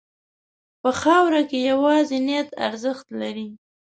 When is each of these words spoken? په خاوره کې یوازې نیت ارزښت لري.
په 0.81 0.89
خاوره 1.01 1.41
کې 1.49 1.59
یوازې 1.71 2.17
نیت 2.27 2.49
ارزښت 2.67 3.07
لري. 3.21 3.47